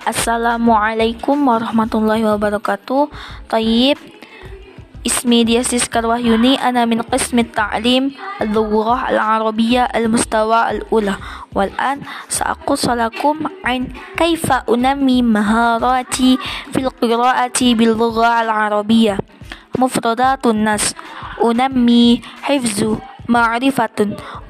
Assalamualaikum 0.00 1.36
warahmatullahi 1.44 2.24
wabarakatuh. 2.24 3.12
طيب 3.52 4.00
اسمي 5.06 5.44
دياسيس 5.44 5.92
كروهيوني 5.92 6.56
أنا 6.56 6.88
من 6.88 7.04
قسم 7.04 7.38
التعليم 7.38 8.16
اللغة 8.40 8.96
العربية 9.12 9.84
المستوى 9.84 10.60
الأولى 10.70 11.16
والآن 11.52 12.00
سأقص 12.28 12.88
لكم 12.88 13.36
عن 13.64 13.80
كيف 14.16 14.48
أنمي 14.72 15.20
مهاراتي 15.22 16.38
في 16.72 16.78
القراءة 16.80 17.60
باللغة 17.60 18.30
العربية 18.40 19.18
مفردات 19.78 20.46
النص 20.46 20.96
أنمي 21.44 22.20
حفظ 22.42 22.96
معرفة 23.28 23.98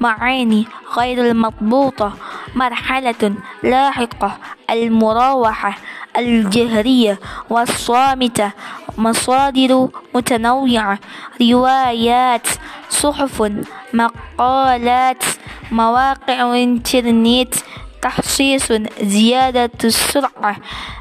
معاني 0.00 0.62
غير 0.98 1.18
المضبوطة 1.30 2.10
مرحلة 2.54 3.34
لاحقة 3.62 4.38
المراوحة 4.70 5.78
الجهرية 6.18 7.18
والصامتة 7.50 8.52
مصادر 8.98 9.88
متنوعة 10.14 10.98
روايات 11.42 12.48
صحف 12.88 13.52
مقالات 13.92 15.24
مواقع 15.72 16.62
انترنت 16.62 17.54
تخصيص 18.02 18.72
زيادة 19.02 19.70
السرعة 19.84 20.56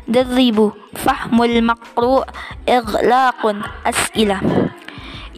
درب 0.07 0.71
فهم 0.95 1.43
المقروء 1.43 2.25
إغلاق 2.69 3.55
أسئلة. 3.85 4.41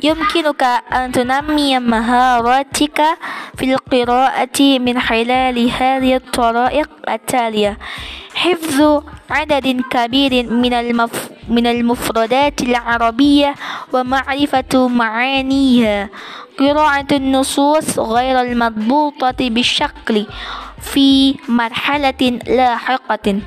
يمكنك 0.04 0.64
أن 0.94 1.12
تنمي 1.12 1.80
مهاراتك 1.80 3.02
في 3.58 3.74
القراءة 3.74 4.60
من 4.62 5.00
خلال 5.00 5.70
هذه 5.70 6.16
الطرائق 6.16 6.90
التالية. 7.10 7.78
حفظ 8.36 9.04
عدد 9.30 9.82
كبير 9.92 10.52
من 10.52 10.74
المف... 10.74 11.30
من 11.50 11.68
المفردات 11.68 12.62
العربية 12.62 13.56
ومعرفة 13.94 14.88
معانيها. 14.88 16.10
قراءة 16.60 17.08
النصوص 17.12 18.00
غير 18.00 18.42
المضبوطة 18.42 19.40
بالشكل 19.40 20.26
في 20.82 21.36
مرحلة 21.48 22.40
لاحقة. 22.48 23.40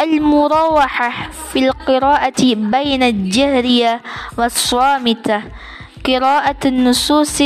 المراوحة 0.00 1.30
في 1.52 1.58
القراءة 1.68 2.42
بين 2.54 3.02
الجهرية 3.02 4.00
والصامتة. 4.38 5.42
قراءة 6.06 6.68
نصوص 6.68 7.42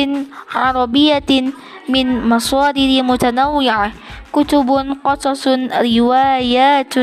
عربية 0.54 1.30
من 1.88 2.28
مصادر 2.28 3.02
متنوعة. 3.02 3.92
كتب 4.32 4.96
قصص 5.04 5.48
روايات 5.96 6.94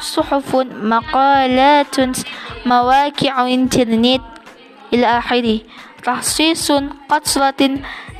صحف 0.00 0.56
مقالات 0.82 1.96
مواقع 2.66 3.34
إنترنت 3.54 4.22
إلى 4.94 5.06
آخره. 5.06 5.58
تخصيص 6.04 6.72
قصرة 7.08 7.62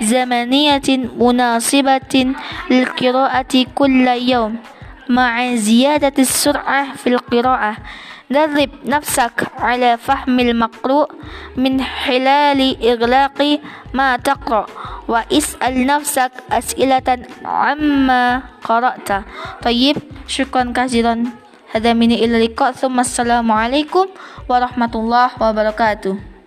زمنية 0.02 0.88
مناسبة 1.18 2.34
للقراءة 2.70 3.54
كل 3.74 4.06
يوم. 4.08 4.56
مع 5.08 5.54
زيادة 5.54 6.12
السرعة 6.18 6.94
في 6.96 7.06
القراءة. 7.06 7.76
درب 8.30 8.70
نفسك 8.84 9.48
على 9.58 9.96
فهم 9.96 10.40
المقروء 10.40 11.08
من 11.56 11.80
خلال 11.80 12.60
إغلاق 12.84 13.60
ما 13.94 14.16
تقرأ 14.16 14.66
واسأل 15.08 15.86
نفسك 15.86 16.32
أسئلة 16.52 17.08
عما 17.44 18.42
قرأت. 18.64 19.08
طيب 19.64 19.96
شكرا 20.28 20.72
كثيرا. 20.76 21.24
هذا 21.72 21.92
مني 21.92 22.24
إلى 22.24 22.36
اللقاء 22.36 22.72
ثم 22.72 23.00
السلام 23.00 23.52
عليكم 23.52 24.06
ورحمة 24.48 24.92
الله 24.94 25.28
وبركاته. 25.40 26.37